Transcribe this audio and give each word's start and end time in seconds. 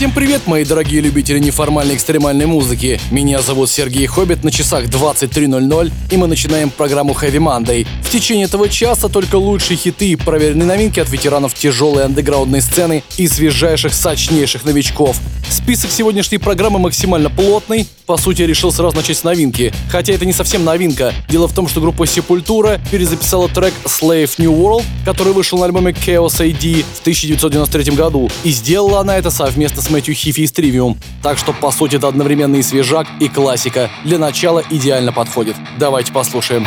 Всем 0.00 0.12
привет, 0.12 0.46
мои 0.46 0.64
дорогие 0.64 1.02
любители 1.02 1.38
неформальной 1.38 1.94
экстремальной 1.94 2.46
музыки. 2.46 2.98
Меня 3.10 3.42
зовут 3.42 3.68
Сергей 3.68 4.06
Хоббит, 4.06 4.42
на 4.42 4.50
часах 4.50 4.86
23.00, 4.86 5.92
и 6.10 6.16
мы 6.16 6.26
начинаем 6.26 6.70
программу 6.70 7.12
Heavy 7.12 7.36
Monday. 7.36 7.86
В 8.02 8.08
течение 8.08 8.46
этого 8.46 8.70
часа 8.70 9.10
только 9.10 9.36
лучшие 9.36 9.76
хиты 9.76 10.08
и 10.08 10.16
проверенные 10.16 10.66
новинки 10.66 11.00
от 11.00 11.10
ветеранов 11.10 11.52
тяжелой 11.52 12.06
андеграундной 12.06 12.62
сцены 12.62 13.04
и 13.18 13.28
свежайших, 13.28 13.92
сочнейших 13.92 14.64
новичков. 14.64 15.18
Список 15.50 15.90
сегодняшней 15.90 16.38
программы 16.38 16.78
максимально 16.78 17.28
плотный. 17.28 17.86
По 18.06 18.16
сути, 18.16 18.42
я 18.42 18.46
решил 18.46 18.72
сразу 18.72 18.96
начать 18.96 19.18
с 19.18 19.24
новинки. 19.24 19.72
Хотя 19.90 20.12
это 20.12 20.24
не 20.24 20.32
совсем 20.32 20.64
новинка. 20.64 21.12
Дело 21.28 21.48
в 21.48 21.52
том, 21.52 21.68
что 21.68 21.80
группа 21.80 22.04
Sepultura 22.04 22.80
перезаписала 22.90 23.48
трек 23.48 23.74
Slave 23.84 24.30
New 24.38 24.52
World, 24.52 24.84
который 25.04 25.32
вышел 25.32 25.58
на 25.58 25.66
альбоме 25.66 25.92
Chaos 25.92 26.40
AD 26.40 26.84
в 26.94 27.00
1993 27.00 27.94
году. 27.94 28.30
И 28.44 28.50
сделала 28.50 29.00
она 29.00 29.18
это 29.18 29.30
совместно 29.30 29.82
с 29.82 29.89
Мэтью 29.90 30.14
Хифи 30.14 30.40
из 30.40 30.52
Trivium. 30.52 30.96
Так 31.22 31.38
что, 31.38 31.52
по 31.52 31.70
сути, 31.70 31.96
это 31.96 32.08
одновременно 32.08 32.56
и 32.56 32.62
свежак, 32.62 33.06
и 33.20 33.28
классика. 33.28 33.90
Для 34.04 34.18
начала 34.18 34.62
идеально 34.70 35.12
подходит. 35.12 35.56
Давайте 35.78 36.12
послушаем. 36.12 36.64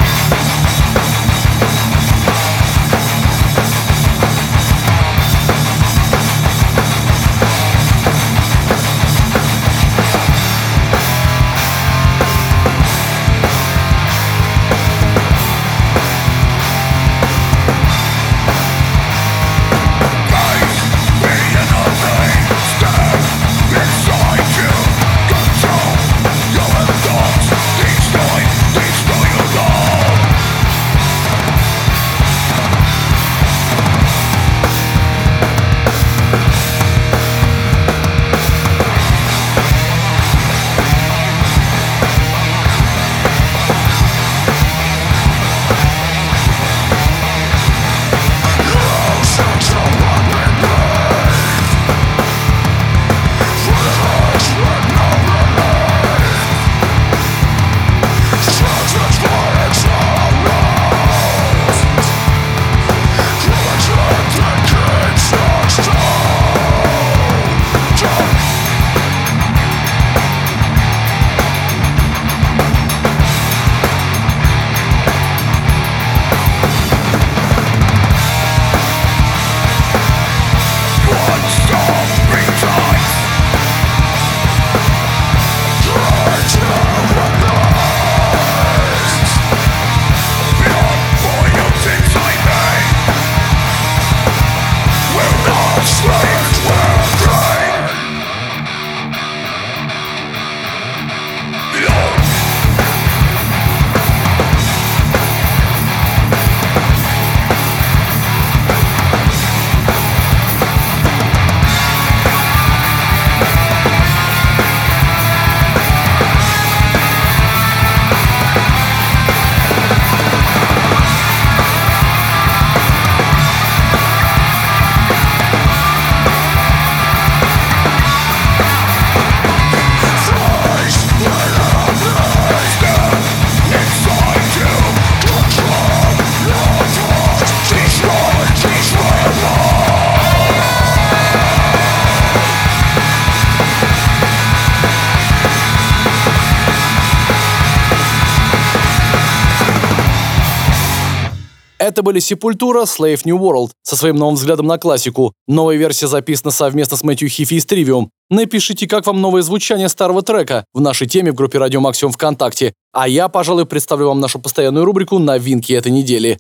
Это 151.83 152.01
были 152.01 152.21
Sepultura, 152.21 152.86
Slave 152.86 153.24
New 153.25 153.38
World 153.38 153.71
со 153.83 153.98
своим 153.98 154.16
новым 154.16 154.36
взглядом 154.36 154.68
на 154.68 154.77
классику. 154.77 155.33
Новая 155.50 155.75
версия 155.75 156.07
записана 156.07 156.51
совместно 156.51 156.95
с 156.95 157.04
Мэтью 157.04 157.27
Хифи 157.27 157.56
из 157.56 157.66
Trivium. 157.66 158.07
Напишите, 158.30 158.88
как 158.88 159.06
вам 159.06 159.19
новое 159.19 159.42
звучание 159.42 159.89
старого 159.89 160.22
трека 160.22 160.63
в 160.74 160.80
нашей 160.80 161.07
теме 161.07 161.33
в 161.33 161.36
группе 161.36 161.57
Радио 161.57 161.81
Максимум 161.81 162.13
ВКонтакте. 162.13 162.72
А 162.94 163.10
я, 163.10 163.27
пожалуй, 163.27 163.66
представлю 163.66 164.07
вам 164.07 164.22
нашу 164.22 164.39
постоянную 164.39 164.86
рубрику 164.86 165.19
«Новинки 165.19 165.74
этой 165.74 165.92
недели». 165.92 166.38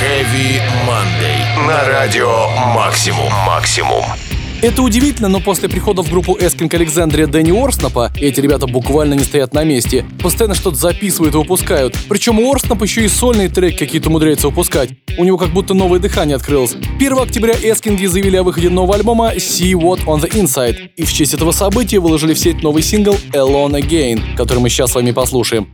Heavy 0.00 0.60
Monday. 0.86 1.66
На 1.66 1.84
радио 1.88 2.46
Максимум. 2.76 3.32
Максимум. 3.44 4.04
Это 4.62 4.80
удивительно, 4.82 5.28
но 5.28 5.40
после 5.40 5.68
прихода 5.68 6.02
в 6.02 6.08
группу 6.08 6.38
Эскинг 6.38 6.72
Александрия 6.74 7.26
Дэнни 7.26 7.50
Орснапа 7.50 8.12
эти 8.14 8.38
ребята 8.38 8.68
буквально 8.68 9.14
не 9.14 9.24
стоят 9.24 9.52
на 9.52 9.64
месте. 9.64 10.06
Постоянно 10.22 10.54
что-то 10.54 10.76
записывают 10.76 11.34
и 11.34 11.38
выпускают. 11.38 11.98
Причем 12.08 12.38
у 12.38 12.48
Орснап 12.48 12.80
еще 12.80 13.04
и 13.04 13.08
сольные 13.08 13.48
треки 13.48 13.78
какие-то 13.78 14.08
умудряется 14.08 14.46
выпускать. 14.46 14.90
У 15.18 15.24
него 15.24 15.36
как 15.36 15.48
будто 15.52 15.74
новое 15.74 15.98
дыхание 15.98 16.36
открылось. 16.36 16.76
1 16.96 17.18
октября 17.18 17.54
Эскинги 17.54 18.06
заявили 18.06 18.36
о 18.36 18.44
выходе 18.44 18.70
нового 18.70 18.94
альбома 18.94 19.32
See 19.34 19.72
What 19.72 20.04
On 20.04 20.20
The 20.22 20.30
Inside. 20.30 20.90
И 20.96 21.04
в 21.04 21.12
честь 21.12 21.34
этого 21.34 21.50
события 21.50 21.98
выложили 21.98 22.32
в 22.32 22.38
сеть 22.38 22.62
новый 22.62 22.84
сингл 22.84 23.16
Alone 23.32 23.82
Again, 23.82 24.36
который 24.36 24.60
мы 24.60 24.68
сейчас 24.68 24.92
с 24.92 24.94
вами 24.94 25.10
послушаем. 25.10 25.66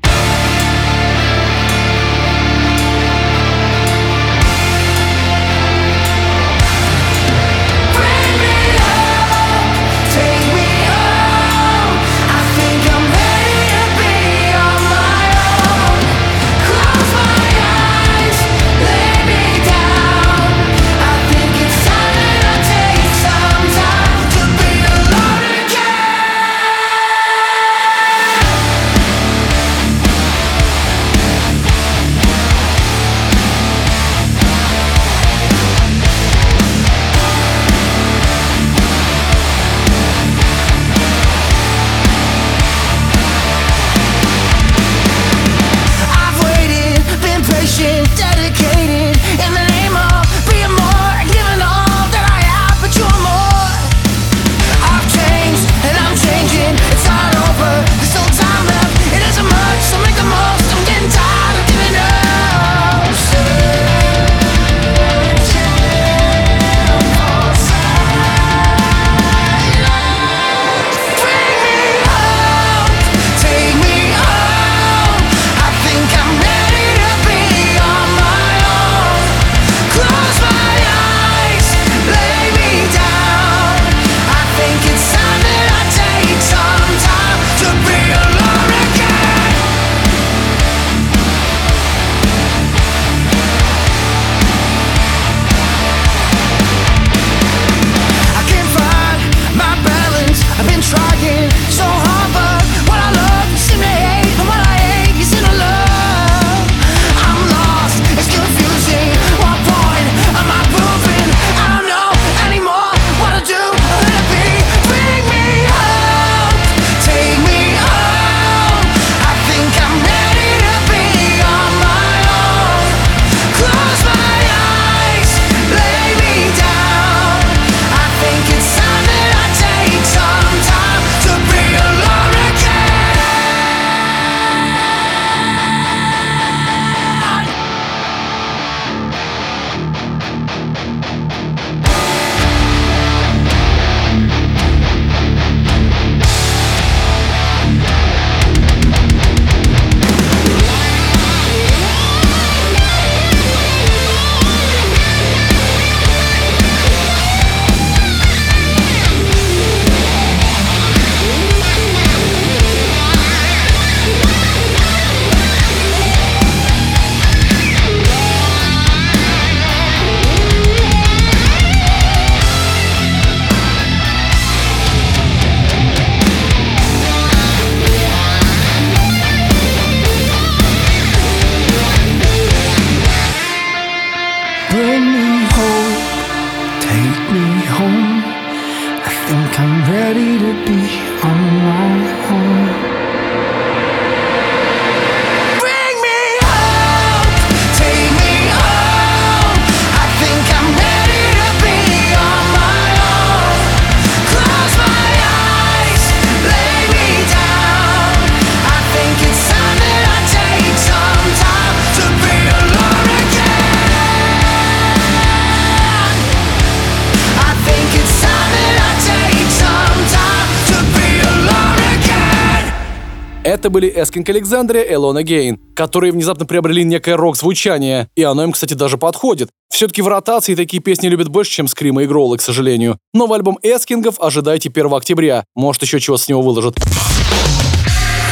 Были 223.78 223.92
Эскинг 223.94 224.28
Александрия 224.28 224.82
и 224.82 224.92
Элона 224.92 225.22
Гейн, 225.22 225.60
которые 225.76 226.10
внезапно 226.10 226.44
приобрели 226.46 226.82
некое 226.82 227.16
рок-звучание, 227.16 228.08
и 228.16 228.24
оно 228.24 228.42
им, 228.42 228.50
кстати, 228.50 228.74
даже 228.74 228.98
подходит. 228.98 229.50
Все-таки 229.70 230.02
в 230.02 230.08
ротации 230.08 230.56
такие 230.56 230.82
песни 230.82 231.06
любят 231.06 231.28
больше, 231.28 231.52
чем 231.52 231.68
Скрима 231.68 232.02
и 232.02 232.06
Гроллы, 232.08 232.38
к 232.38 232.42
сожалению. 232.42 232.98
Новый 233.14 233.38
альбом 233.38 233.56
Эскингов 233.62 234.18
ожидайте 234.18 234.68
1 234.68 234.92
октября. 234.92 235.44
Может, 235.54 235.82
еще 235.82 236.00
чего 236.00 236.16
с 236.16 236.26
него 236.28 236.42
выложат. 236.42 236.74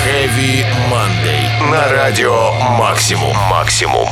Heavy 0.05 0.65
Monday. 0.91 1.71
На 1.71 1.93
радио 1.93 2.51
Максимум. 2.77 3.37
Максимум. 3.49 4.09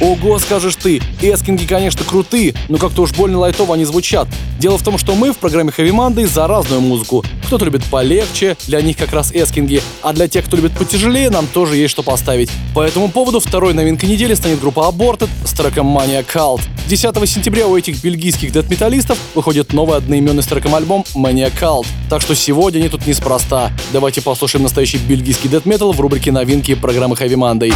Ого, 0.00 0.38
скажешь 0.38 0.76
ты, 0.76 1.00
эскинги, 1.22 1.66
конечно, 1.66 2.04
крутые, 2.04 2.54
но 2.68 2.78
как-то 2.78 3.02
уж 3.02 3.12
больно 3.12 3.38
лайтово 3.38 3.74
они 3.74 3.84
звучат. 3.84 4.28
Дело 4.58 4.78
в 4.78 4.82
том, 4.82 4.98
что 4.98 5.14
мы 5.14 5.32
в 5.32 5.38
программе 5.38 5.70
Heavy 5.76 5.90
Monday 5.90 6.26
за 6.26 6.46
разную 6.46 6.80
музыку. 6.80 7.24
Кто-то 7.46 7.64
любит 7.64 7.84
полегче, 7.84 8.56
для 8.66 8.80
них 8.80 8.96
как 8.96 9.12
раз 9.12 9.30
эскинги, 9.32 9.82
а 10.02 10.12
для 10.12 10.28
тех, 10.28 10.44
кто 10.46 10.56
любит 10.56 10.72
потяжелее, 10.72 11.30
нам 11.30 11.46
тоже 11.46 11.76
есть 11.76 11.92
что 11.92 12.02
поставить. 12.02 12.50
По 12.74 12.80
этому 12.80 13.08
поводу 13.08 13.40
второй 13.40 13.74
новинкой 13.74 14.08
недели 14.08 14.34
станет 14.34 14.60
группа 14.60 14.80
Aborted 14.80 15.28
с 15.44 15.52
треком 15.52 15.96
Mania 15.96 16.24
Cult. 16.24 16.60
10 16.88 17.28
сентября 17.28 17.66
у 17.66 17.76
этих 17.76 18.02
бельгийских 18.02 18.52
дэт-металлистов 18.52 19.18
выходит 19.34 19.72
новый 19.72 19.96
одноименный 19.98 20.42
с 20.42 20.46
треком 20.46 20.74
альбом 20.74 21.04
Mania 21.14 21.52
Cult. 21.58 21.86
Так 22.10 22.20
что 22.20 22.34
сегодня 22.34 22.78
они 22.78 22.88
тут 22.88 23.06
неспроста. 23.06 23.72
Давайте 23.92 24.22
послушаем 24.22 24.64
настоящий 24.64 24.98
бельгийский 24.98 25.48
дэт-метал 25.48 25.92
в 25.92 26.00
рубрике 26.00 26.32
новинки 26.32 26.74
программы 26.74 27.14
Heavy 27.14 27.36
Monday. 27.36 27.74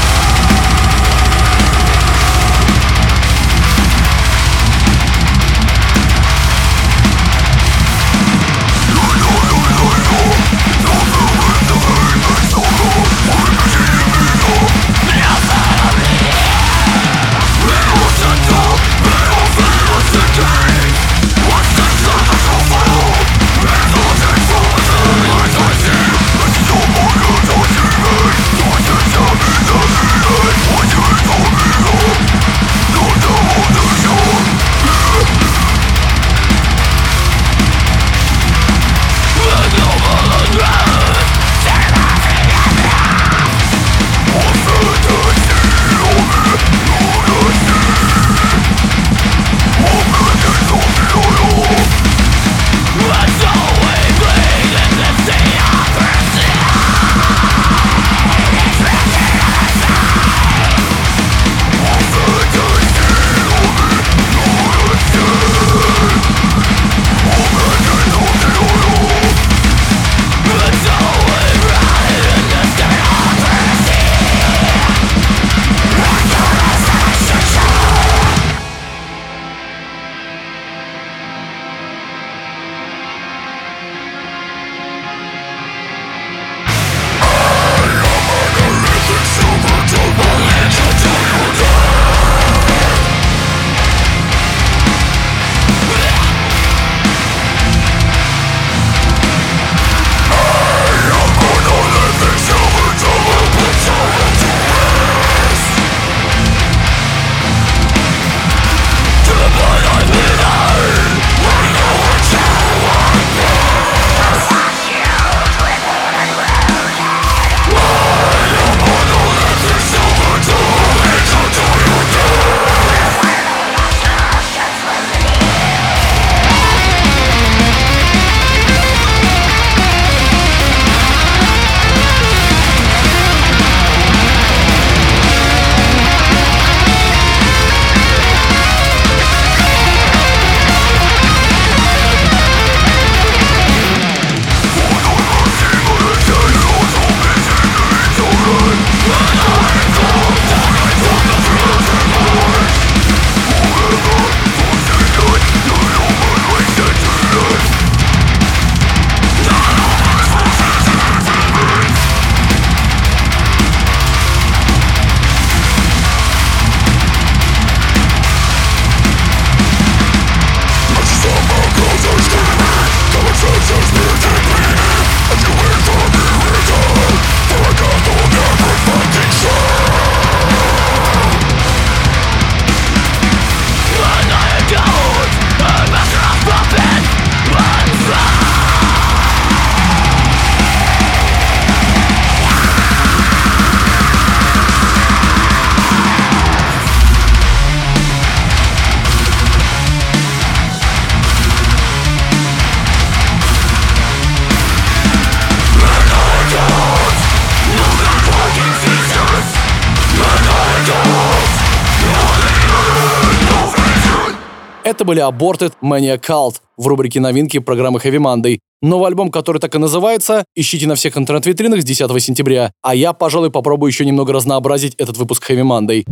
Были 215.08 215.26
Aborted 215.26 215.72
Mania 215.82 216.20
Cult 216.20 216.56
в 216.76 216.86
рубрике 216.86 217.18
новинки 217.18 217.58
программы 217.60 217.98
Heavy 217.98 218.18
Monday. 218.18 218.58
Новый 218.82 219.08
альбом, 219.08 219.30
который 219.30 219.58
так 219.58 219.74
и 219.74 219.78
называется, 219.78 220.44
ищите 220.54 220.86
на 220.86 220.96
всех 220.96 221.16
интернет-витринах 221.16 221.80
с 221.80 221.84
10 221.84 222.22
сентября. 222.22 222.72
А 222.82 222.94
я, 222.94 223.14
пожалуй, 223.14 223.50
попробую 223.50 223.90
еще 223.90 224.04
немного 224.04 224.34
разнообразить 224.34 224.94
этот 224.96 225.16
выпуск 225.16 225.50
Heavy 225.50 225.62
Monday. 225.62 226.04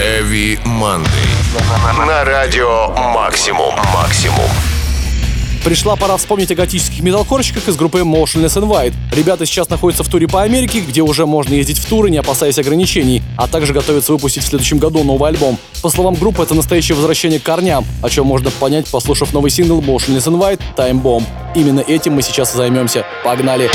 Heavy 0.00 0.58
Monday. 0.64 2.06
На 2.08 2.24
радио 2.24 2.88
Максимум. 3.14 3.72
Максимум. 3.94 4.75
Пришла 5.66 5.96
пора 5.96 6.16
вспомнить 6.16 6.52
о 6.52 6.54
готических 6.54 7.02
металкорщиках 7.02 7.66
из 7.66 7.74
группы 7.74 7.98
Motionless 7.98 8.54
and 8.54 8.68
White. 8.68 8.94
Ребята 9.10 9.46
сейчас 9.46 9.68
находятся 9.68 10.04
в 10.04 10.08
туре 10.08 10.28
по 10.28 10.42
Америке, 10.42 10.78
где 10.78 11.02
уже 11.02 11.26
можно 11.26 11.54
ездить 11.54 11.78
в 11.78 11.86
туры, 11.86 12.08
не 12.08 12.18
опасаясь 12.18 12.56
ограничений, 12.56 13.20
а 13.36 13.48
также 13.48 13.72
готовятся 13.72 14.12
выпустить 14.12 14.44
в 14.44 14.46
следующем 14.46 14.78
году 14.78 15.02
новый 15.02 15.28
альбом. 15.28 15.58
По 15.82 15.90
словам 15.90 16.14
группы, 16.14 16.44
это 16.44 16.54
настоящее 16.54 16.94
возвращение 16.94 17.40
к 17.40 17.42
корням, 17.42 17.84
о 18.00 18.08
чем 18.08 18.26
можно 18.26 18.52
понять, 18.52 18.86
послушав 18.88 19.32
новый 19.32 19.50
сингл 19.50 19.80
Motionless 19.80 20.28
and 20.28 20.38
White 20.38 20.60
Time 20.76 21.02
Bomb. 21.02 21.24
Именно 21.56 21.80
этим 21.80 22.12
мы 22.12 22.22
сейчас 22.22 22.54
и 22.54 22.58
займемся. 22.58 23.04
Погнали! 23.24 23.68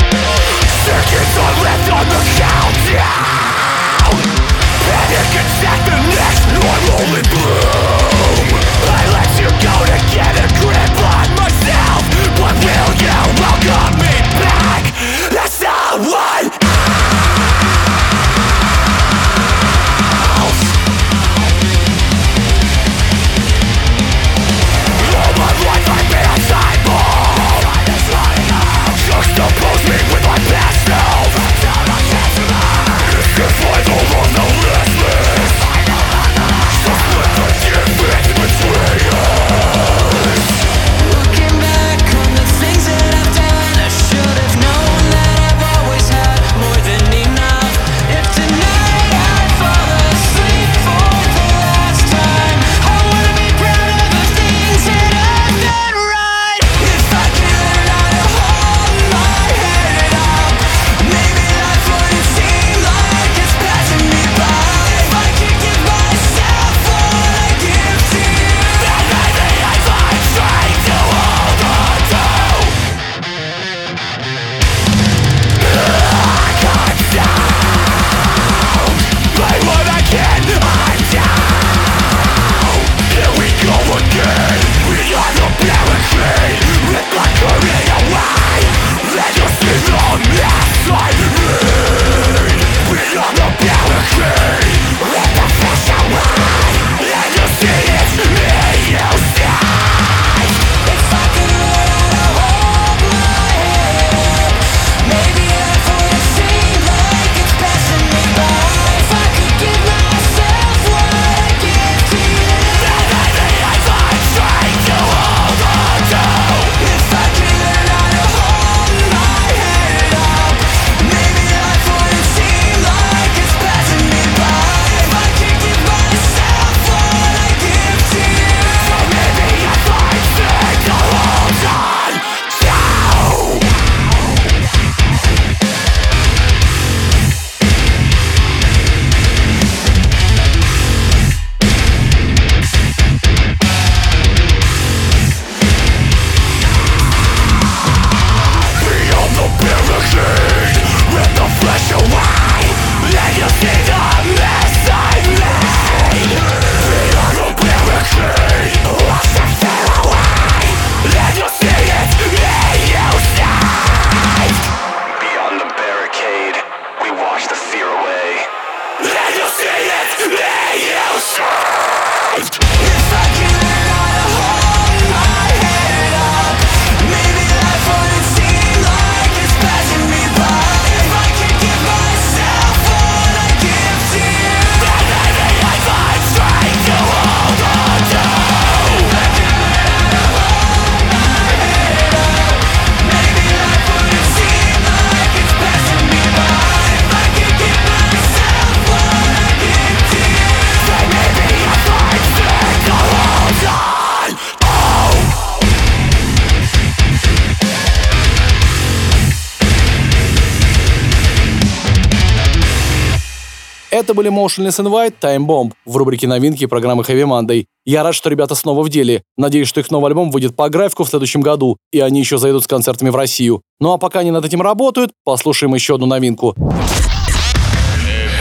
Были 214.22 214.32
Motionless 214.32 214.78
and 214.78 214.88
White 214.88 215.14
Time 215.20 215.46
Bomb 215.46 215.72
в 215.84 215.96
рубрике 215.96 216.28
новинки 216.28 216.66
программы 216.66 217.02
Heavy 217.02 217.24
Monday. 217.24 217.64
Я 217.84 218.04
рад, 218.04 218.14
что 218.14 218.30
ребята 218.30 218.54
снова 218.54 218.82
в 218.82 218.88
деле. 218.88 219.22
Надеюсь, 219.36 219.66
что 219.66 219.80
их 219.80 219.90
новый 219.90 220.08
альбом 220.08 220.30
выйдет 220.30 220.54
по 220.54 220.68
графику 220.68 221.02
в 221.02 221.08
следующем 221.08 221.40
году, 221.40 221.76
и 221.90 221.98
они 221.98 222.20
еще 222.20 222.38
зайдут 222.38 222.62
с 222.62 222.66
концертами 222.68 223.10
в 223.10 223.16
Россию. 223.16 223.62
Ну 223.80 223.92
а 223.92 223.98
пока 223.98 224.20
они 224.20 224.30
над 224.30 224.44
этим 224.44 224.62
работают, 224.62 225.10
послушаем 225.24 225.74
еще 225.74 225.96
одну 225.96 226.06
новинку. 226.06 226.54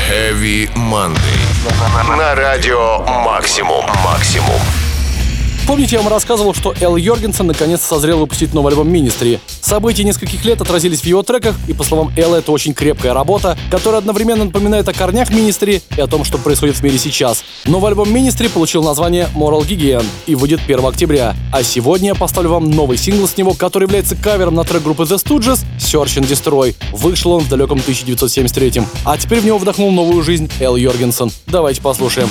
Heavy 0.09 0.69
Monday. 0.75 1.17
На 2.17 2.35
радио 2.35 2.99
Максимум. 3.25 3.83
Максимум. 4.03 4.80
Помните, 5.71 5.95
я 5.95 6.01
вам 6.01 6.11
рассказывал, 6.11 6.53
что 6.53 6.75
Эл 6.81 6.97
Йоргенсен 6.97 7.47
наконец 7.47 7.79
созрел 7.79 8.19
выпустить 8.19 8.53
новый 8.53 8.73
альбом 8.73 8.89
Ministry. 8.89 9.39
События 9.61 10.03
нескольких 10.03 10.43
лет 10.43 10.59
отразились 10.59 10.99
в 10.99 11.05
его 11.05 11.23
треках, 11.23 11.55
и 11.69 11.71
по 11.71 11.85
словам 11.85 12.11
Элла, 12.17 12.35
это 12.35 12.51
очень 12.51 12.73
крепкая 12.73 13.13
работа, 13.13 13.57
которая 13.69 13.99
одновременно 13.99 14.43
напоминает 14.43 14.89
о 14.89 14.93
корнях 14.93 15.31
Ministry 15.31 15.81
и 15.95 16.01
о 16.01 16.07
том, 16.07 16.25
что 16.25 16.37
происходит 16.37 16.75
в 16.75 16.83
мире 16.83 16.97
сейчас. 16.97 17.45
Новый 17.63 17.91
альбом 17.91 18.13
Ministry 18.13 18.49
получил 18.49 18.83
название 18.83 19.29
Moral 19.33 19.65
Gigian 19.65 20.03
и 20.25 20.35
выйдет 20.35 20.59
1 20.65 20.85
октября. 20.85 21.37
А 21.53 21.63
сегодня 21.63 22.09
я 22.09 22.15
поставлю 22.15 22.49
вам 22.49 22.69
новый 22.69 22.97
сингл 22.97 23.25
с 23.25 23.37
него, 23.37 23.53
который 23.53 23.85
является 23.85 24.17
кавером 24.17 24.55
на 24.55 24.65
трек 24.65 24.83
группы 24.83 25.03
The 25.03 25.23
Stooges 25.23 25.63
Search 25.79 26.21
and 26.21 26.27
Destroy. 26.27 26.75
Вышел 26.91 27.31
он 27.31 27.43
в 27.43 27.47
далеком 27.47 27.79
1973 27.79 28.83
А 29.05 29.17
теперь 29.17 29.39
в 29.39 29.45
него 29.45 29.57
вдохнул 29.57 29.89
новую 29.93 30.21
жизнь 30.21 30.51
Эл 30.59 30.75
Йоргенсен. 30.75 31.31
Давайте 31.47 31.81
послушаем. 31.81 32.27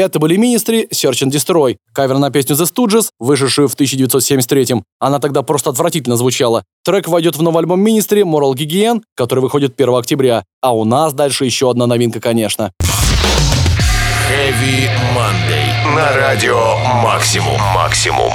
Это 0.00 0.18
были 0.18 0.38
Ministry 0.38 0.88
Search 0.90 1.26
and 1.26 1.30
Destroy, 1.30 1.76
кавер 1.92 2.16
на 2.16 2.30
песню 2.30 2.56
The 2.56 2.64
Stooges, 2.64 3.10
вышедшую 3.18 3.68
в 3.68 3.74
1973 3.74 4.82
Она 4.98 5.18
тогда 5.18 5.42
просто 5.42 5.68
отвратительно 5.68 6.16
звучала. 6.16 6.64
Трек 6.86 7.06
войдет 7.06 7.36
в 7.36 7.42
новый 7.42 7.58
альбом 7.60 7.86
Ministry 7.86 8.22
Moral 8.22 8.54
Hygiene, 8.54 9.02
который 9.14 9.40
выходит 9.40 9.74
1 9.76 9.94
октября. 9.94 10.44
А 10.62 10.74
у 10.74 10.84
нас 10.84 11.12
дальше 11.12 11.44
еще 11.44 11.70
одна 11.70 11.86
новинка, 11.86 12.18
конечно. 12.18 12.72
Heavy 14.30 14.88
Monday. 15.14 15.94
На 15.94 16.16
радио 16.16 16.78
Максимум. 17.02 17.60
Максимум. 17.74 18.32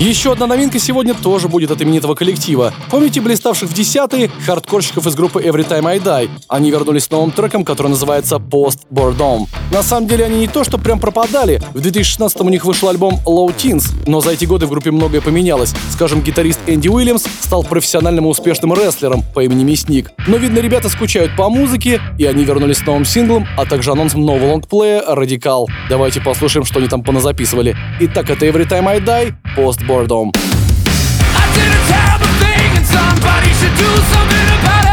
Еще 0.00 0.30
одна 0.30 0.46
новинка 0.46 0.78
сегодня 0.78 1.12
тоже 1.12 1.48
будет 1.48 1.72
от 1.72 1.82
именитого 1.82 2.14
коллектива. 2.14 2.72
Помните 2.88 3.20
блиставших 3.20 3.68
в 3.68 3.74
десятые 3.74 4.30
хардкорщиков 4.46 5.04
из 5.04 5.16
группы 5.16 5.42
Every 5.42 5.68
Time 5.68 5.88
I 5.88 5.98
Die? 5.98 6.30
Они 6.46 6.70
вернулись 6.70 7.04
с 7.04 7.10
новым 7.10 7.32
треком, 7.32 7.64
который 7.64 7.88
называется 7.88 8.36
Post 8.36 8.82
Boredom. 8.92 9.48
На 9.72 9.82
самом 9.82 10.06
деле 10.06 10.26
они 10.26 10.38
не 10.38 10.46
то, 10.46 10.62
что 10.62 10.78
прям 10.78 11.00
пропадали. 11.00 11.60
В 11.74 11.80
2016 11.80 12.40
у 12.42 12.48
них 12.48 12.64
вышел 12.64 12.88
альбом 12.88 13.18
Low 13.26 13.52
Teens, 13.52 13.86
но 14.06 14.20
за 14.20 14.30
эти 14.30 14.44
годы 14.44 14.66
в 14.66 14.70
группе 14.70 14.92
многое 14.92 15.20
поменялось. 15.20 15.74
Скажем, 15.90 16.20
гитарист 16.22 16.60
Энди 16.68 16.86
Уильямс 16.86 17.24
стал 17.40 17.64
профессиональным 17.64 18.26
и 18.26 18.28
успешным 18.28 18.74
рестлером 18.74 19.24
по 19.34 19.42
имени 19.42 19.64
Мясник. 19.64 20.12
Но, 20.28 20.36
видно, 20.36 20.60
ребята 20.60 20.90
скучают 20.90 21.34
по 21.34 21.50
музыке, 21.50 22.00
и 22.18 22.24
они 22.24 22.44
вернулись 22.44 22.78
с 22.78 22.86
новым 22.86 23.04
синглом, 23.04 23.48
а 23.56 23.66
также 23.66 23.90
анонсом 23.90 24.24
нового 24.24 24.52
лонгплея 24.52 25.02
«Радикал». 25.08 25.68
Давайте 25.90 26.20
послушаем, 26.20 26.64
что 26.64 26.78
они 26.78 26.86
там 26.86 27.02
поназаписывали. 27.02 27.76
Итак, 27.98 28.30
это 28.30 28.46
Every 28.46 28.68
Time 28.68 28.86
I 28.86 29.00
Die, 29.00 29.34
Post 29.56 29.87
Boredom. 29.88 30.30
I 30.36 31.48
did 31.56 31.72
a 31.72 31.82
terrible 31.88 32.32
thing 32.44 32.76
and 32.76 32.86
somebody 32.86 33.48
should 33.54 33.74
do 33.74 33.88
something 34.12 34.60
about 34.60 34.82
it. 34.82 34.87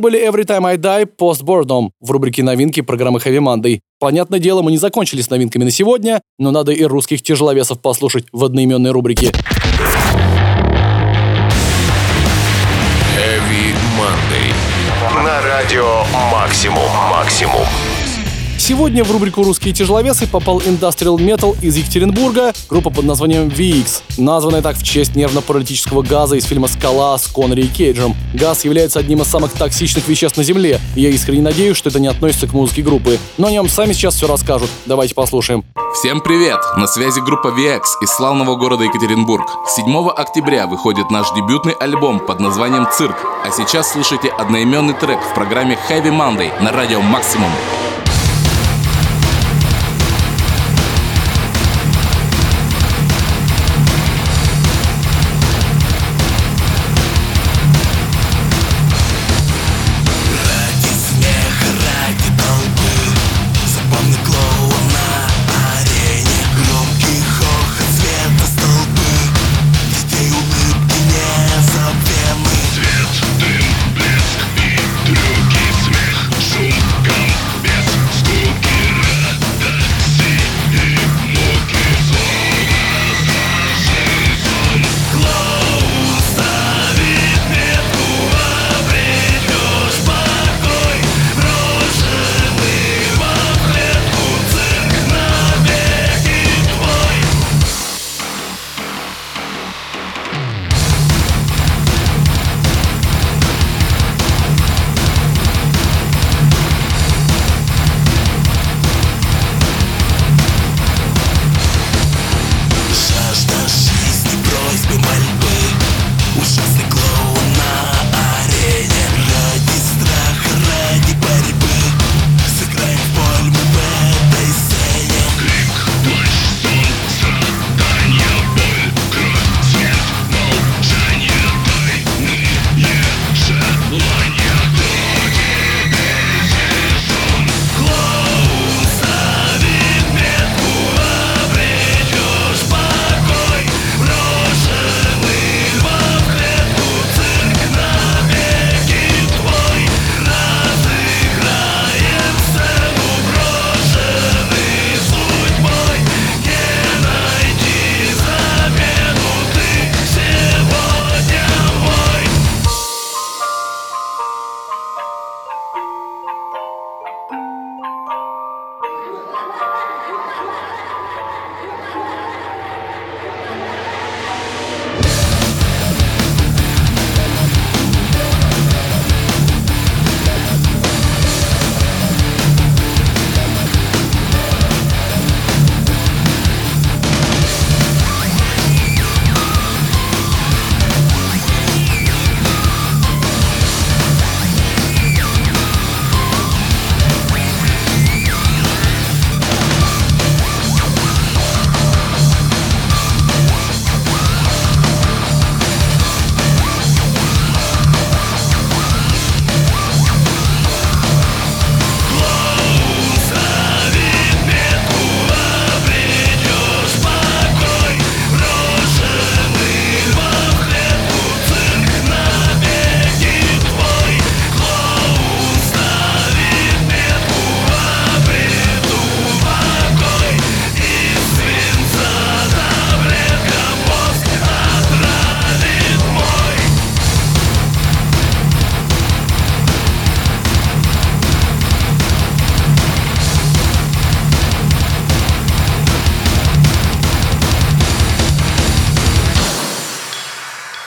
Были 0.00 0.18
Every 0.18 0.44
Time 0.44 0.66
I 0.66 0.76
Die, 0.76 1.08
Post 1.16 1.44
Boredom 1.44 1.90
в 2.00 2.10
рубрике 2.10 2.42
новинки 2.42 2.80
программы 2.80 3.20
Heavy 3.20 3.38
Monday. 3.38 3.80
Понятное 4.00 4.40
дело, 4.40 4.62
мы 4.62 4.72
не 4.72 4.78
закончили 4.78 5.20
с 5.20 5.30
новинками 5.30 5.64
на 5.64 5.70
сегодня, 5.70 6.20
но 6.38 6.50
надо 6.50 6.72
и 6.72 6.82
русских 6.84 7.22
тяжеловесов 7.22 7.80
послушать 7.80 8.24
в 8.32 8.42
одноименной 8.44 8.90
рубрике. 8.90 9.26
Heavy 13.16 13.74
Monday. 13.96 14.52
На 15.24 15.40
радио 15.42 16.02
Максимум. 16.32 16.88
Максимум. 17.10 17.66
Сегодня 18.60 19.02
в 19.04 19.10
рубрику 19.10 19.42
«Русские 19.42 19.72
тяжеловесы» 19.72 20.26
попал 20.26 20.58
Industrial 20.58 21.16
Metal 21.16 21.56
из 21.62 21.78
Екатеринбурга, 21.78 22.52
группа 22.68 22.90
под 22.90 23.06
названием 23.06 23.48
VX, 23.48 24.02
названная 24.18 24.60
так 24.60 24.76
в 24.76 24.82
честь 24.82 25.16
нервно-паралитического 25.16 26.02
газа 26.02 26.36
из 26.36 26.44
фильма 26.44 26.68
«Скала» 26.68 27.16
с 27.16 27.26
Коннери 27.26 27.62
и 27.62 27.66
Кейджем. 27.68 28.14
Газ 28.34 28.66
является 28.66 28.98
одним 28.98 29.22
из 29.22 29.28
самых 29.28 29.52
токсичных 29.52 30.06
веществ 30.08 30.36
на 30.36 30.44
Земле, 30.44 30.78
и 30.94 31.00
я 31.00 31.08
искренне 31.08 31.40
надеюсь, 31.40 31.78
что 31.78 31.88
это 31.88 32.00
не 32.00 32.08
относится 32.08 32.46
к 32.46 32.52
музыке 32.52 32.82
группы. 32.82 33.18
Но 33.38 33.46
о 33.46 33.50
нем 33.50 33.66
сами 33.66 33.94
сейчас 33.94 34.16
все 34.16 34.26
расскажут. 34.26 34.68
Давайте 34.84 35.14
послушаем. 35.14 35.64
Всем 35.94 36.20
привет! 36.20 36.60
На 36.76 36.86
связи 36.86 37.20
группа 37.20 37.48
VX 37.48 37.80
из 38.02 38.10
славного 38.10 38.56
города 38.56 38.84
Екатеринбург. 38.84 39.48
7 39.74 40.08
октября 40.10 40.66
выходит 40.66 41.10
наш 41.10 41.32
дебютный 41.34 41.72
альбом 41.72 42.20
под 42.20 42.40
названием 42.40 42.86
«Цирк». 42.92 43.16
А 43.42 43.50
сейчас 43.50 43.90
слушайте 43.90 44.28
одноименный 44.28 44.92
трек 44.92 45.18
в 45.18 45.34
программе 45.34 45.78
Heavy 45.88 46.10
Monday 46.10 46.62
на 46.62 46.72
радио 46.72 47.00
Максимум. 47.00 47.50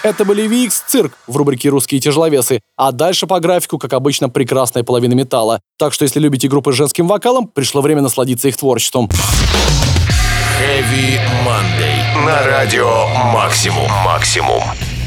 Это 0.04 0.26
были 0.26 0.46
VX 0.50 0.84
Цирк 0.88 1.18
в 1.28 1.38
рубрике 1.38 1.70
«Русские 1.70 2.02
тяжеловесы», 2.02 2.60
а 2.76 2.92
дальше 2.92 3.26
по 3.26 3.40
графику, 3.40 3.78
как 3.80 3.94
обычно, 3.94 4.28
прекрасная 4.28 4.84
половина 4.84 5.14
металла. 5.14 5.62
Так 5.80 5.94
что 5.94 6.04
если 6.04 6.20
любите 6.20 6.50
группы 6.50 6.74
с 6.74 6.76
женским 6.76 7.08
вокалом, 7.08 7.48
пришло 7.48 7.82
время 7.82 8.02
насладиться 8.02 8.50
их 8.50 8.58
творчеством. 8.58 9.10
Heavy 10.60 11.20
Monday. 11.46 12.26
На 12.26 12.44
радио 12.46 13.08
Максимум. 13.34 13.90
Максимум. 14.06 14.62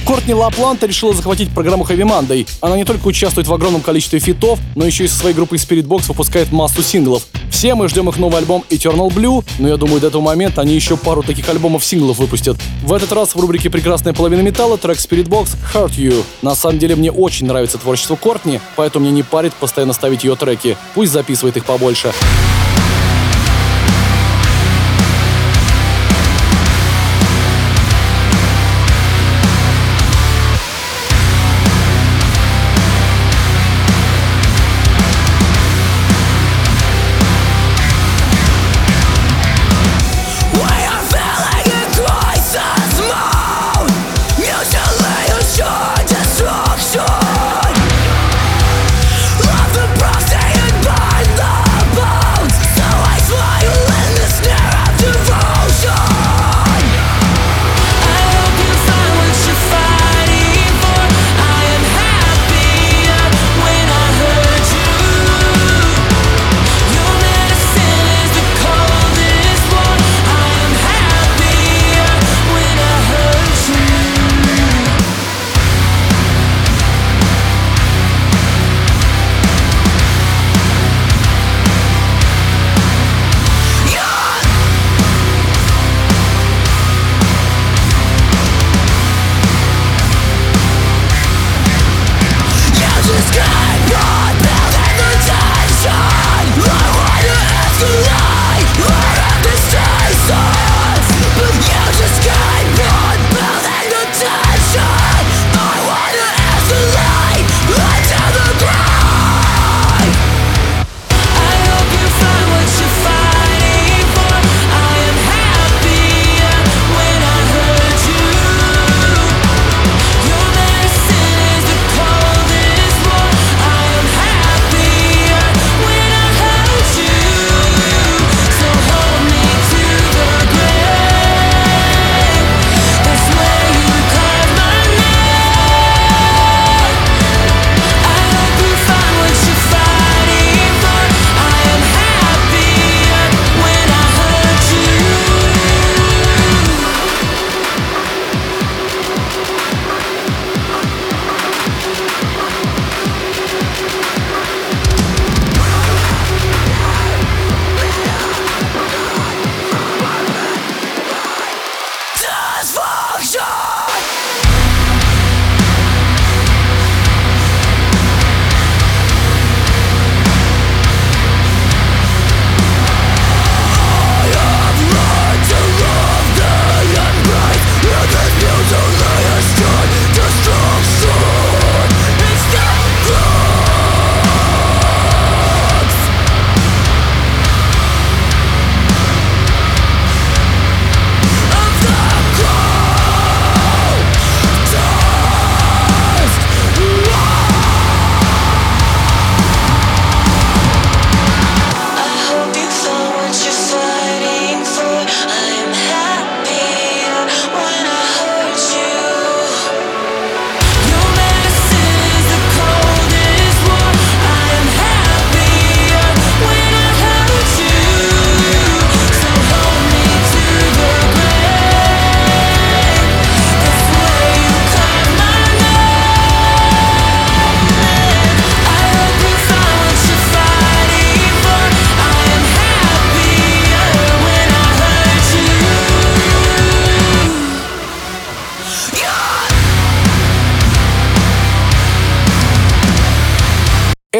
Кортни 0.06 0.34
ЛаПланте 0.34 0.86
решила 0.86 1.12
захватить 1.12 1.50
программу 1.50 1.82
Heavy 1.82 2.02
Monday. 2.02 2.48
Она 2.60 2.76
не 2.76 2.84
только 2.84 3.08
участвует 3.08 3.48
в 3.48 3.52
огромном 3.52 3.80
количестве 3.80 4.20
фитов, 4.20 4.60
но 4.76 4.86
еще 4.86 5.04
и 5.04 5.08
со 5.08 5.16
своей 5.16 5.34
группой 5.34 5.58
Spiritbox 5.58 6.06
выпускает 6.06 6.52
массу 6.52 6.80
синглов. 6.84 7.24
Все 7.50 7.74
мы 7.74 7.88
ждем 7.88 8.08
их 8.08 8.16
новый 8.16 8.38
альбом 8.38 8.64
Eternal 8.70 9.08
Blue, 9.08 9.44
но 9.58 9.66
я 9.66 9.76
думаю, 9.76 10.00
до 10.00 10.06
этого 10.06 10.22
момента 10.22 10.60
они 10.60 10.74
еще 10.74 10.96
пару 10.96 11.24
таких 11.24 11.48
альбомов 11.48 11.84
синглов 11.84 12.18
выпустят. 12.18 12.56
В 12.84 12.92
этот 12.92 13.10
раз 13.10 13.34
в 13.34 13.40
рубрике 13.40 13.68
«Прекрасная 13.68 14.12
половина 14.12 14.42
металла» 14.42 14.78
трек 14.78 14.98
Spirit 14.98 15.26
Box 15.26 15.56
Hurt 15.74 15.96
You. 15.96 16.22
На 16.40 16.54
самом 16.54 16.78
деле 16.78 16.94
мне 16.94 17.10
очень 17.10 17.46
нравится 17.46 17.76
творчество 17.76 18.14
Кортни, 18.14 18.60
поэтому 18.76 19.06
мне 19.06 19.12
не 19.12 19.22
парит 19.24 19.54
постоянно 19.54 19.92
ставить 19.92 20.22
ее 20.22 20.36
треки. 20.36 20.76
Пусть 20.94 21.10
записывает 21.10 21.56
их 21.56 21.64
побольше. 21.64 22.12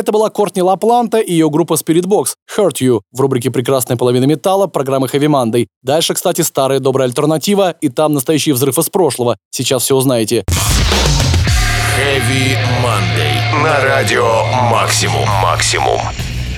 Это 0.07 0.13
была 0.13 0.31
Кортни 0.31 0.63
Лапланта 0.63 1.19
и 1.19 1.33
ее 1.33 1.51
группа 1.51 1.75
Spirit 1.75 2.05
Box 2.05 2.35
Hurt 2.57 2.75
You 2.81 3.01
в 3.11 3.21
рубрике 3.21 3.51
«Прекрасная 3.51 3.97
половина 3.97 4.25
металла» 4.25 4.69
программы 4.69 5.09
Heavy 5.09 5.27
Monday. 5.27 5.67
Дальше, 5.83 6.15
кстати, 6.15 6.43
старая 6.43 6.79
добрая 6.79 7.09
альтернатива, 7.09 7.73
и 7.81 7.89
там 7.89 8.15
настоящий 8.15 8.53
взрыв 8.53 8.79
из 8.79 8.89
прошлого. 8.89 9.37
Сейчас 9.51 9.83
все 9.83 9.97
узнаете. 9.97 10.45
Heavy 11.99 12.57
Monday. 12.85 13.65
На 13.65 13.81
радио 13.81 14.45
Максимум. 14.71 15.29
Максимум. 15.43 15.99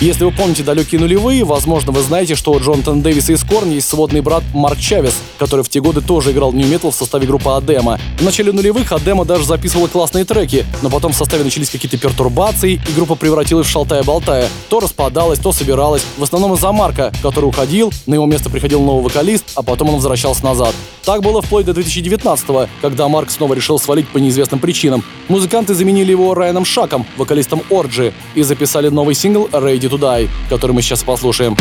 Если 0.00 0.22
вы 0.22 0.30
помните 0.30 0.62
далекие 0.62 1.00
нулевые, 1.00 1.42
возможно, 1.42 1.90
вы 1.90 2.02
знаете, 2.02 2.36
что 2.36 2.52
у 2.52 2.60
Джонатана 2.60 3.02
Дэвиса 3.02 3.32
из 3.32 3.42
Корн 3.42 3.70
есть 3.70 3.88
сводный 3.88 4.20
брат 4.20 4.44
Марк 4.54 4.78
Чавес, 4.78 5.14
который 5.40 5.64
в 5.64 5.68
те 5.68 5.80
годы 5.80 6.02
тоже 6.02 6.30
играл 6.30 6.52
нью 6.52 6.68
метал 6.68 6.92
в 6.92 6.94
составе 6.94 7.26
группы 7.26 7.50
Адема. 7.50 7.98
В 8.16 8.22
начале 8.22 8.52
нулевых 8.52 8.92
Адема 8.92 9.24
даже 9.24 9.42
записывала 9.42 9.88
классные 9.88 10.24
треки, 10.24 10.64
но 10.82 10.88
потом 10.88 11.12
в 11.12 11.16
составе 11.16 11.42
начались 11.42 11.70
какие-то 11.70 11.98
пертурбации, 11.98 12.74
и 12.74 12.92
группа 12.92 13.16
превратилась 13.16 13.66
в 13.66 13.70
шалтая-болтая. 13.70 14.48
То 14.68 14.78
распадалась, 14.78 15.40
то 15.40 15.50
собиралась. 15.50 16.04
В 16.16 16.22
основном 16.22 16.54
из-за 16.54 16.70
Марка, 16.70 17.12
который 17.20 17.46
уходил, 17.46 17.92
на 18.06 18.14
его 18.14 18.26
место 18.26 18.50
приходил 18.50 18.80
новый 18.80 19.02
вокалист, 19.02 19.46
а 19.56 19.64
потом 19.64 19.88
он 19.88 19.94
возвращался 19.96 20.44
назад. 20.44 20.76
Так 21.04 21.22
было 21.22 21.42
вплоть 21.42 21.66
до 21.66 21.72
2019 21.74 22.68
когда 22.82 23.08
Марк 23.08 23.30
снова 23.30 23.54
решил 23.54 23.78
свалить 23.78 24.06
по 24.08 24.18
неизвестным 24.18 24.60
причинам. 24.60 25.02
Музыканты 25.28 25.74
заменили 25.74 26.12
его 26.12 26.34
Райаном 26.34 26.64
Шаком, 26.64 27.04
вокалистом 27.16 27.62
Орджи, 27.70 28.12
и 28.34 28.42
записали 28.42 28.90
новый 28.90 29.14
сингл 29.14 29.48
«Ready 29.50 29.87
Die», 29.96 30.28
который 30.48 30.72
мы 30.72 30.82
сейчас 30.82 31.02
послушаем. 31.02 31.56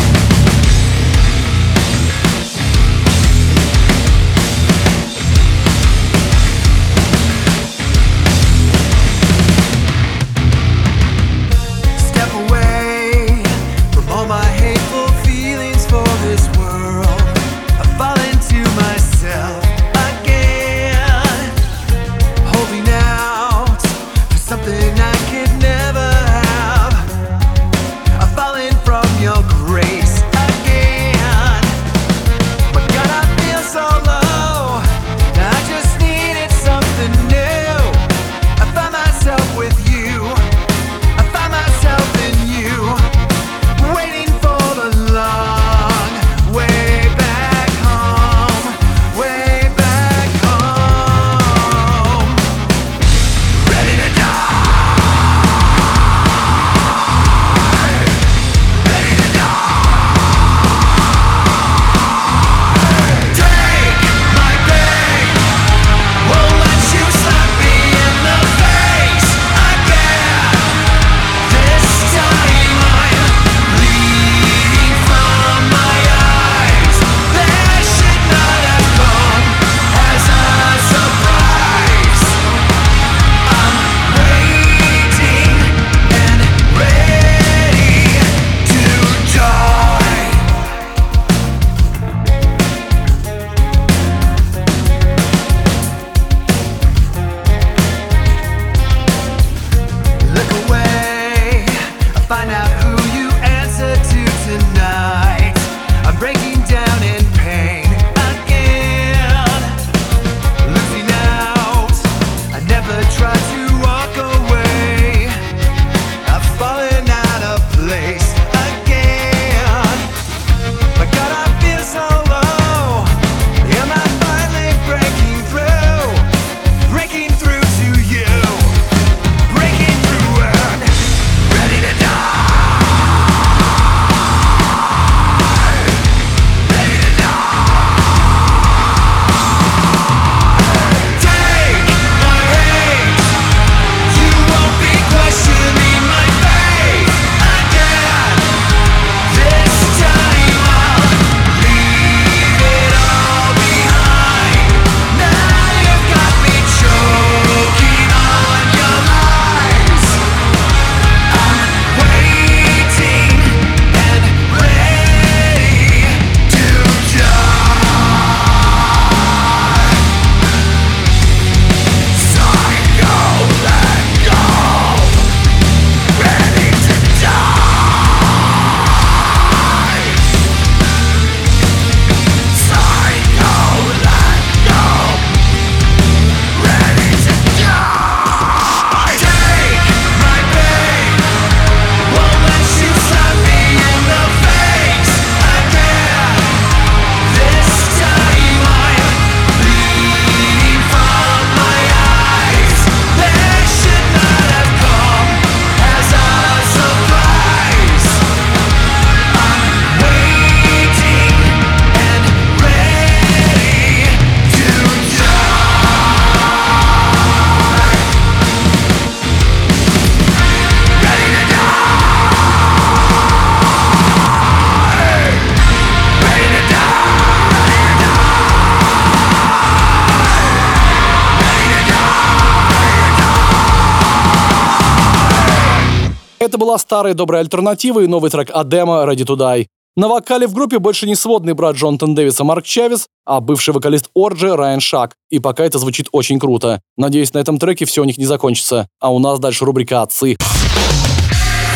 Была 236.78 236.80
старая 236.80 237.13
добрая 237.13 237.41
альтернатива 237.41 238.01
и 238.01 238.07
новый 238.07 238.30
трек 238.30 238.49
Адема 238.53 239.03
«Ready 239.03 239.25
to 239.25 239.36
Die». 239.36 239.67
На 239.95 240.07
вокале 240.07 240.45
в 240.45 240.53
группе 240.53 240.78
больше 240.78 241.07
не 241.07 241.15
сводный 241.15 241.53
брат 241.53 241.75
Джонатан 241.75 242.13
Дэвиса 242.13 242.43
Марк 242.43 242.65
Чавес, 242.65 243.07
а 243.25 243.39
бывший 243.39 243.73
вокалист 243.73 244.09
Орджи 244.15 244.55
Райан 244.55 244.80
Шак. 244.80 245.15
И 245.32 245.39
пока 245.39 245.63
это 245.65 245.80
звучит 245.80 246.07
очень 246.11 246.39
круто. 246.39 246.82
Надеюсь, 246.95 247.34
на 247.34 247.39
этом 247.39 247.57
треке 247.57 247.86
все 247.86 248.01
у 248.01 248.05
них 248.05 248.19
не 248.19 248.25
закончится. 248.25 248.88
А 248.99 249.11
у 249.11 249.17
нас 249.17 249.39
дальше 249.39 249.65
рубрика 249.65 250.03
«Отцы». 250.03 250.38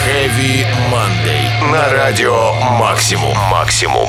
Heavy 0.06 0.66
Monday. 0.91 1.72
На 1.72 1.89
радио 1.89 2.54
«Максимум». 2.80 3.36
«Максимум». 3.52 4.08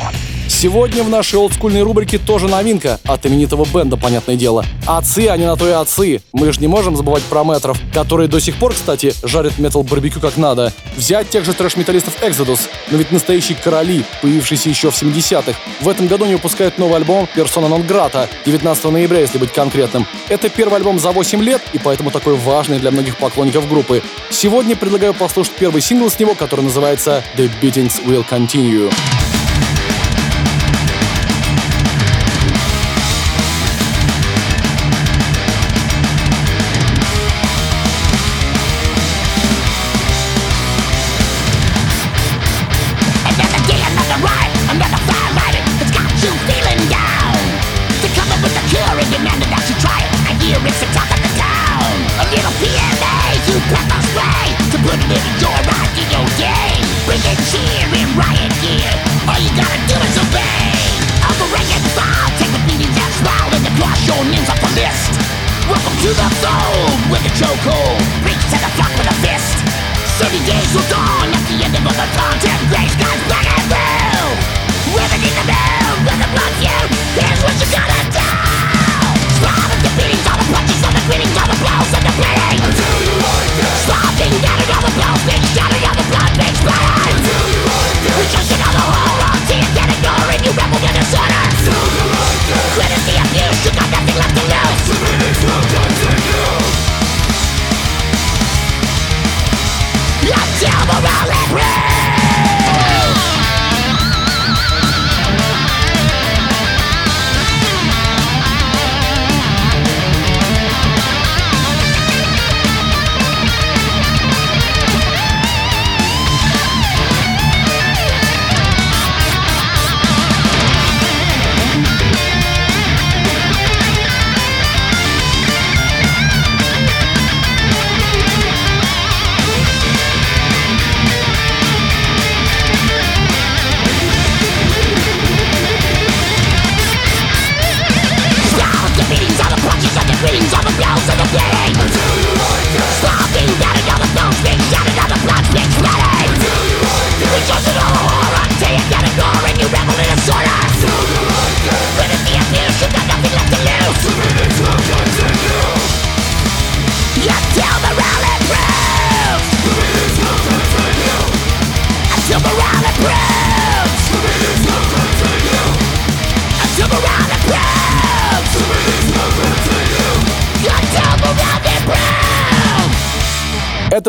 Сегодня 0.48 1.02
в 1.02 1.08
нашей 1.08 1.36
олдскульной 1.36 1.82
рубрике 1.82 2.18
тоже 2.18 2.48
новинка 2.48 3.00
от 3.04 3.26
именитого 3.26 3.64
бенда, 3.64 3.96
понятное 3.96 4.36
дело. 4.36 4.64
Отцы, 4.86 5.28
они 5.28 5.44
на 5.44 5.56
то 5.56 5.68
и 5.68 5.72
отцы. 5.72 6.20
Мы 6.32 6.52
же 6.52 6.60
не 6.60 6.68
можем 6.68 6.96
забывать 6.96 7.22
про 7.24 7.42
метров, 7.42 7.78
которые 7.92 8.28
до 8.28 8.40
сих 8.40 8.56
пор, 8.56 8.72
кстати, 8.72 9.12
жарят 9.22 9.58
метал 9.58 9.82
барбекю 9.82 10.20
как 10.20 10.36
надо. 10.36 10.72
Взять 10.96 11.30
тех 11.30 11.44
же 11.44 11.52
трэш-металлистов 11.52 12.22
Exodus, 12.22 12.60
но 12.90 12.98
ведь 12.98 13.10
настоящие 13.10 13.56
короли, 13.56 14.04
появившиеся 14.20 14.68
еще 14.68 14.90
в 14.90 15.02
70-х. 15.02 15.58
В 15.80 15.88
этом 15.88 16.06
году 16.06 16.24
они 16.24 16.34
выпускают 16.34 16.78
новый 16.78 16.96
альбом 16.96 17.28
Persona 17.34 17.68
non 17.68 17.86
grata 17.86 18.28
19 18.46 18.84
ноября, 18.84 19.20
если 19.20 19.38
быть 19.38 19.52
конкретным. 19.52 20.06
Это 20.28 20.48
первый 20.48 20.76
альбом 20.76 20.98
за 20.98 21.10
8 21.10 21.42
лет, 21.42 21.60
и 21.72 21.78
поэтому 21.78 22.10
такой 22.10 22.36
важный 22.36 22.78
для 22.78 22.90
многих 22.90 23.16
поклонников 23.16 23.68
группы. 23.68 24.02
Сегодня 24.30 24.76
предлагаю 24.76 25.14
послушать 25.14 25.54
первый 25.58 25.80
сингл 25.80 26.10
с 26.10 26.18
него, 26.18 26.34
который 26.34 26.64
называется 26.64 27.24
The 27.36 27.50
Beatings 27.60 28.04
Will 28.06 28.24
Continue. 28.28 28.92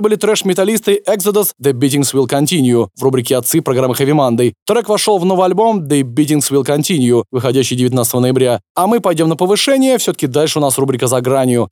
Были 0.04 0.16
трэш-металлисты 0.16 1.01
Exodus 1.08 1.54
The 1.64 1.72
Beatings 1.72 2.14
Will 2.14 2.28
Continue 2.28 2.89
в 2.95 3.01
рубрике 3.01 3.38
«Отцы» 3.38 3.62
программы 3.62 3.95
Heavy 3.95 4.12
Monday. 4.12 4.54
Трек 4.68 4.89
вошел 4.89 5.18
в 5.18 5.26
новый 5.26 5.45
альбом 5.45 5.82
The 5.82 6.01
Beatings 6.01 6.51
Will 6.51 6.64
Continue, 6.64 7.24
выходящий 7.32 7.76
19 7.76 8.14
ноября. 8.16 8.60
А 8.76 8.86
мы 8.86 8.99
пойдем 8.99 9.30
на 9.30 9.36
повышение, 9.36 9.97
все-таки 9.97 10.28
дальше 10.28 10.60
у 10.60 10.62
нас 10.62 10.78
рубрика 10.78 11.08
«За 11.08 11.22
гранью». 11.22 11.68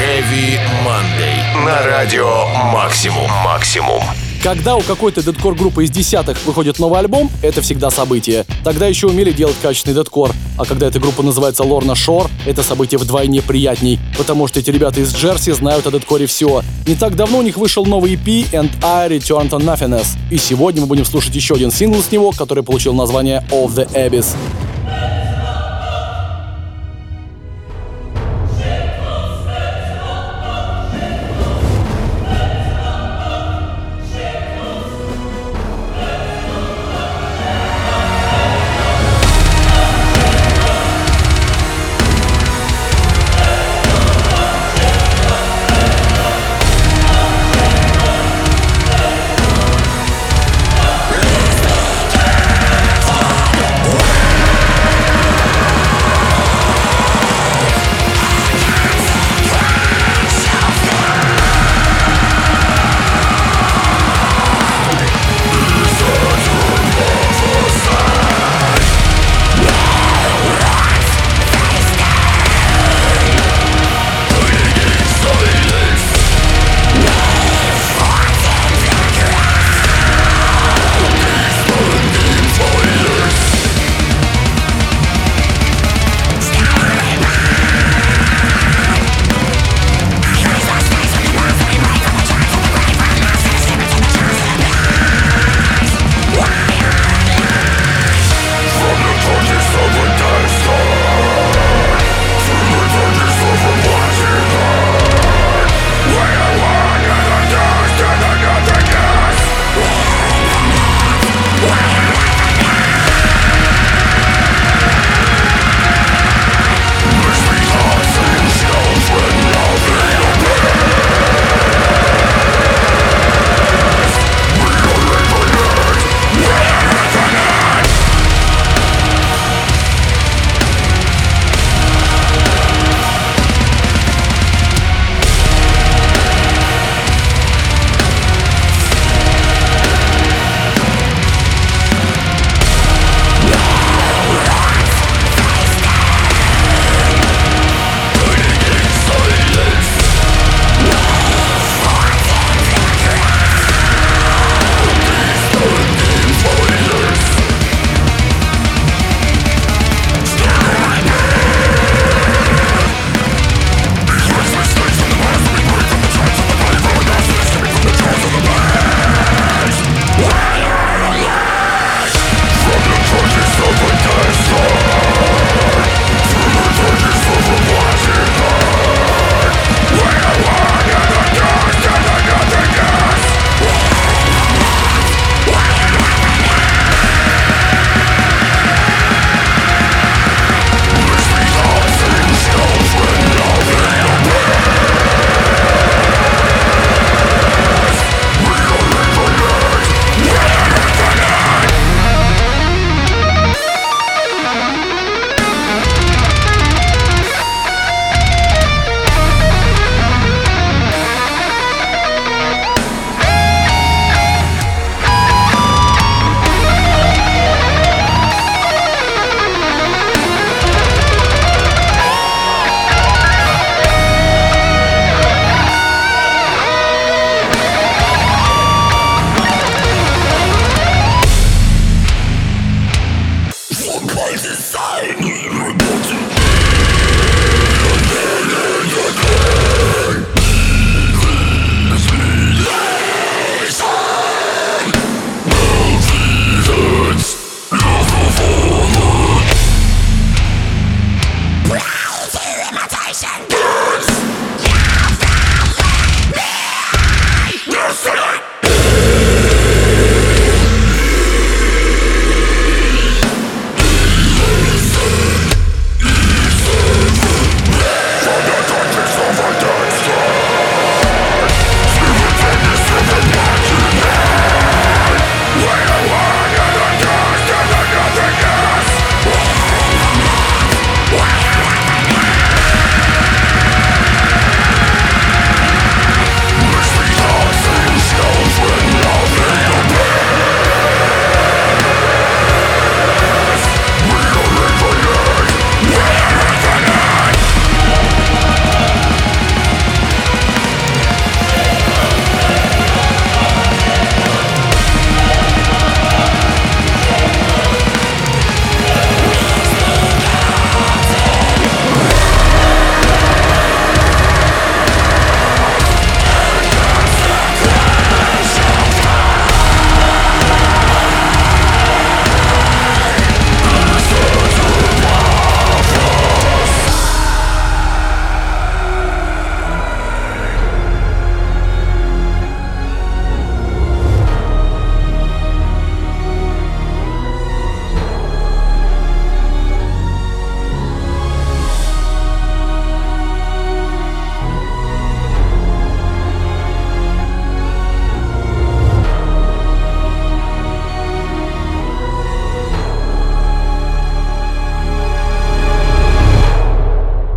Heavy 0.00 0.58
Monday. 0.82 1.64
На 1.66 1.86
радио 1.86 2.46
Максимум. 2.72 3.30
Максимум. 3.44 4.02
Когда 4.42 4.74
у 4.74 4.80
какой-то 4.80 5.22
дедкор 5.22 5.54
группы 5.54 5.84
из 5.84 5.90
десятых 5.90 6.42
выходит 6.46 6.78
новый 6.78 6.98
альбом, 6.98 7.30
это 7.42 7.60
всегда 7.60 7.90
событие. 7.90 8.46
Тогда 8.64 8.86
еще 8.86 9.06
умели 9.06 9.32
делать 9.32 9.56
качественный 9.60 9.94
дедкор. 9.94 10.32
А 10.56 10.64
когда 10.64 10.86
эта 10.86 10.98
группа 10.98 11.22
называется 11.22 11.62
Лорна 11.62 11.94
Шор, 11.94 12.30
это 12.46 12.62
событие 12.62 12.98
вдвойне 12.98 13.42
приятней. 13.42 13.98
Потому 14.16 14.46
что 14.48 14.58
эти 14.60 14.70
ребята 14.70 15.00
из 15.00 15.14
Джерси 15.14 15.52
знают 15.52 15.86
о 15.86 15.90
дедкоре 15.90 16.24
все. 16.24 16.62
Не 16.86 16.94
так 16.94 17.16
давно 17.16 17.40
у 17.40 17.42
них 17.42 17.58
вышел 17.58 17.84
новый 17.84 18.14
EP 18.14 18.50
And 18.52 18.70
I 18.82 19.10
Return 19.10 19.50
to 19.50 19.58
Nothingness. 19.58 20.16
И 20.30 20.38
сегодня 20.38 20.80
мы 20.80 20.86
будем 20.86 21.04
слушать 21.04 21.36
еще 21.36 21.56
один 21.56 21.70
сингл 21.70 22.00
с 22.00 22.10
него, 22.10 22.32
который 22.32 22.64
получил 22.64 22.94
название 22.94 23.44
Of 23.50 23.74
the 23.74 23.92
Abyss. 23.92 24.34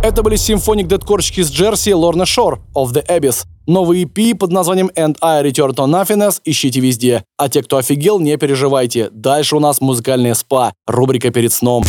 Это 0.04 0.22
были 0.22 0.36
симфоник 0.36 0.86
дедкорчики 0.86 1.40
из 1.40 1.50
Джерси 1.50 1.94
Лорна 1.94 2.26
Шор 2.26 2.60
of 2.76 2.92
the 2.92 3.02
Abyss. 3.08 3.46
Новый 3.66 4.04
EP 4.04 4.34
под 4.34 4.52
названием 4.52 4.90
And 4.94 5.16
I 5.22 5.42
Return 5.42 5.74
to 5.74 5.86
Nothingness 5.86 6.42
ищите 6.44 6.78
везде. 6.78 7.24
А 7.38 7.48
те, 7.48 7.62
кто 7.62 7.78
офигел, 7.78 8.20
не 8.20 8.36
переживайте. 8.36 9.08
Дальше 9.10 9.56
у 9.56 9.60
нас 9.60 9.80
музыкальная 9.80 10.34
спа, 10.34 10.74
рубрика 10.86 11.30
перед 11.30 11.54
сном. 11.54 11.84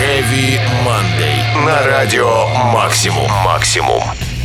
Heavy 0.00 0.58
Monday. 0.86 1.66
На 1.66 1.86
радио 1.86 2.46
Максимум. 2.72 3.30
Максимум. 3.44 4.00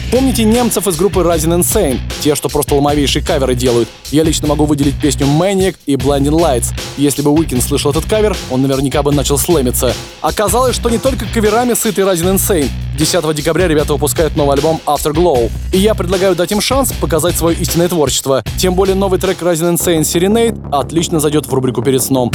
Помните 0.09 0.45
немцев 0.45 0.87
из 0.87 0.95
группы 0.95 1.19
Rising 1.19 1.59
Insane? 1.59 1.99
Те, 2.21 2.33
что 2.35 2.47
просто 2.47 2.75
ломовейшие 2.75 3.21
каверы 3.21 3.55
делают. 3.55 3.89
Я 4.09 4.23
лично 4.23 4.47
могу 4.47 4.63
выделить 4.63 4.95
песню 5.01 5.27
Maniac 5.27 5.75
и 5.85 5.95
Blinding 5.95 6.31
Lights. 6.31 6.67
Если 6.95 7.21
бы 7.21 7.31
Уикин 7.31 7.61
слышал 7.61 7.91
этот 7.91 8.05
кавер, 8.05 8.33
он 8.49 8.61
наверняка 8.61 9.03
бы 9.03 9.11
начал 9.11 9.37
слэмиться. 9.37 9.93
Оказалось, 10.21 10.77
что 10.77 10.89
не 10.89 10.97
только 10.97 11.25
каверами 11.25 11.73
сытый 11.73 12.05
Rising 12.05 12.35
Insane. 12.35 12.69
10 12.97 13.35
декабря 13.35 13.67
ребята 13.67 13.93
выпускают 13.93 14.37
новый 14.37 14.55
альбом 14.55 14.79
Afterglow. 14.85 15.51
И 15.73 15.77
я 15.77 15.93
предлагаю 15.93 16.35
дать 16.35 16.53
им 16.53 16.61
шанс 16.61 16.93
показать 16.93 17.35
свое 17.35 17.57
истинное 17.57 17.89
творчество. 17.89 18.43
Тем 18.57 18.75
более 18.75 18.95
новый 18.95 19.19
трек 19.19 19.41
Rising 19.41 19.73
Insane 19.73 20.01
Serenade 20.03 20.69
отлично 20.71 21.19
зайдет 21.19 21.47
в 21.47 21.53
рубрику 21.53 21.81
«Перед 21.81 22.01
сном». 22.01 22.31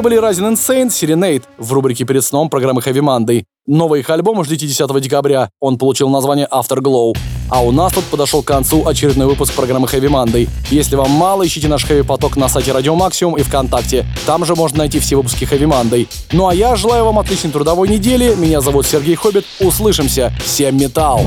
Это 0.00 0.08
были 0.08 0.18
Rising 0.18 0.54
Insane, 0.54 0.88
Serenade 0.88 1.42
в 1.58 1.70
рубрике 1.74 2.06
«Перед 2.06 2.24
сном» 2.24 2.48
программы 2.48 2.80
Heavy 2.80 3.02
Monday. 3.02 3.44
Новый 3.66 4.00
их 4.00 4.08
альбом 4.08 4.42
ждите 4.44 4.66
10 4.66 4.98
декабря. 4.98 5.50
Он 5.60 5.76
получил 5.76 6.08
название 6.08 6.48
Afterglow. 6.50 7.14
А 7.50 7.62
у 7.62 7.70
нас 7.70 7.92
тут 7.92 8.04
подошел 8.04 8.42
к 8.42 8.46
концу 8.46 8.88
очередной 8.88 9.26
выпуск 9.26 9.52
программы 9.52 9.86
Heavy 9.88 10.08
Monday. 10.08 10.48
Если 10.70 10.96
вам 10.96 11.10
мало, 11.10 11.46
ищите 11.46 11.68
наш 11.68 11.84
Heavy 11.84 12.02
поток 12.02 12.36
на 12.36 12.48
сайте 12.48 12.72
Радио 12.72 12.94
Максимум 12.94 13.36
и 13.36 13.42
ВКонтакте. 13.42 14.06
Там 14.24 14.46
же 14.46 14.54
можно 14.54 14.78
найти 14.78 15.00
все 15.00 15.16
выпуски 15.16 15.44
Heavy 15.44 15.68
Monday. 15.68 16.08
Ну 16.32 16.48
а 16.48 16.54
я 16.54 16.76
желаю 16.76 17.04
вам 17.04 17.18
отличной 17.18 17.50
трудовой 17.50 17.86
недели. 17.86 18.34
Меня 18.36 18.62
зовут 18.62 18.86
Сергей 18.86 19.16
Хоббит. 19.16 19.44
Услышимся. 19.60 20.32
Всем 20.42 20.78
металл! 20.78 21.20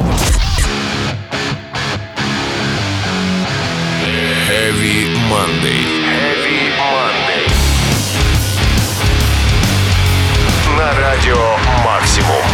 Heavy 4.49 5.15
Monday. 5.29 5.92
Радио 11.23 11.57
Максимум. 11.85 12.52